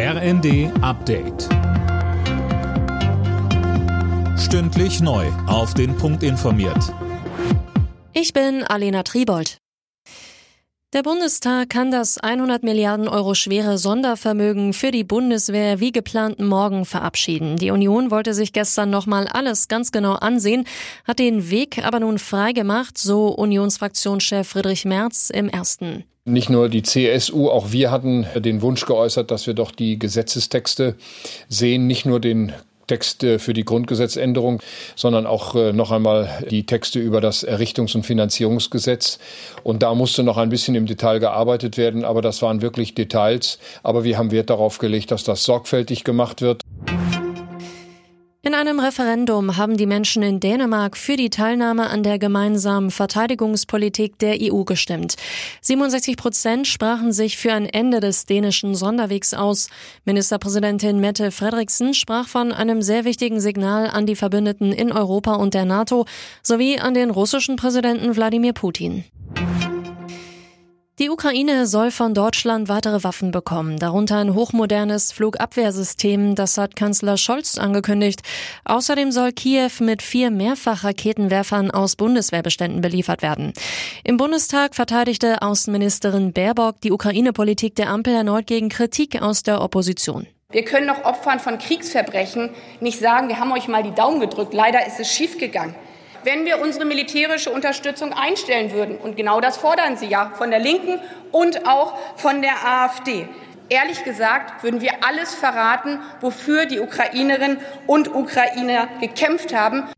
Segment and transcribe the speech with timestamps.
[0.00, 1.48] RND Update.
[4.38, 5.26] Stündlich neu.
[5.48, 6.94] Auf den Punkt informiert.
[8.12, 9.58] Ich bin Alena Tribold.
[10.92, 16.84] Der Bundestag kann das 100 Milliarden Euro schwere Sondervermögen für die Bundeswehr wie geplant morgen
[16.84, 17.56] verabschieden.
[17.56, 20.64] Die Union wollte sich gestern nochmal alles ganz genau ansehen,
[21.08, 26.04] hat den Weg aber nun freigemacht, so Unionsfraktionschef Friedrich Merz im ersten.
[26.28, 30.94] Nicht nur die CSU, auch wir hatten den Wunsch geäußert, dass wir doch die Gesetzestexte
[31.48, 32.52] sehen, nicht nur den
[32.86, 34.60] Texte für die Grundgesetzänderung,
[34.96, 39.20] sondern auch äh, noch einmal die Texte über das Errichtungs- und Finanzierungsgesetz.
[39.62, 43.58] Und da musste noch ein bisschen im Detail gearbeitet werden, aber das waren wirklich Details.
[43.82, 46.62] Aber wir haben Wert darauf gelegt, dass das sorgfältig gemacht wird.
[48.48, 54.18] In einem Referendum haben die Menschen in Dänemark für die Teilnahme an der gemeinsamen Verteidigungspolitik
[54.20, 55.16] der EU gestimmt.
[55.60, 59.68] 67 Prozent sprachen sich für ein Ende des dänischen Sonderwegs aus.
[60.06, 65.52] Ministerpräsidentin Mette Frederiksen sprach von einem sehr wichtigen Signal an die Verbündeten in Europa und
[65.52, 66.06] der NATO
[66.42, 69.04] sowie an den russischen Präsidenten Wladimir Putin.
[70.98, 77.16] Die Ukraine soll von Deutschland weitere Waffen bekommen, darunter ein hochmodernes Flugabwehrsystem, das hat Kanzler
[77.16, 78.22] Scholz angekündigt.
[78.64, 83.52] Außerdem soll Kiew mit vier Mehrfachraketenwerfern aus Bundeswehrbeständen beliefert werden.
[84.02, 90.26] Im Bundestag verteidigte Außenministerin Baerbock die Ukraine-Politik der Ampel erneut gegen Kritik aus der Opposition.
[90.50, 94.52] Wir können doch Opfern von Kriegsverbrechen nicht sagen, wir haben euch mal die Daumen gedrückt.
[94.52, 95.76] Leider ist es schiefgegangen
[96.24, 98.98] wenn wir unsere militärische Unterstützung einstellen würden.
[98.98, 101.00] Und genau das fordern Sie ja von der Linken
[101.32, 103.28] und auch von der AfD.
[103.70, 109.88] Ehrlich gesagt würden wir alles verraten, wofür die Ukrainerinnen und Ukrainer gekämpft haben.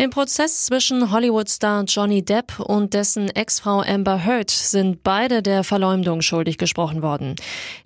[0.00, 6.22] Im Prozess zwischen Hollywood-Star Johnny Depp und dessen Ex-Frau Amber Heard sind beide der Verleumdung
[6.22, 7.34] schuldig gesprochen worden.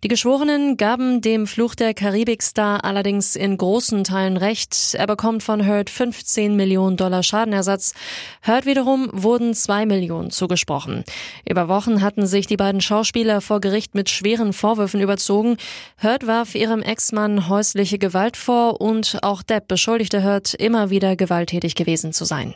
[0.05, 4.93] Die Geschworenen gaben dem Fluch der Karibik-Star allerdings in großen Teilen recht.
[4.93, 7.95] Er bekommt von Heard 15 Millionen Dollar Schadenersatz.
[8.43, 11.05] Heard wiederum wurden zwei Millionen zugesprochen.
[11.49, 15.57] Über Wochen hatten sich die beiden Schauspieler vor Gericht mit schweren Vorwürfen überzogen.
[15.97, 21.75] Heard warf ihrem Ex-Mann häusliche Gewalt vor und auch Depp beschuldigte Heard immer wieder gewalttätig
[21.75, 22.55] gewesen gewesen zu sein.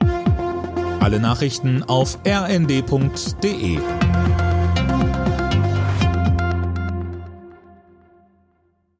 [1.00, 3.78] Alle Nachrichten auf rnd.de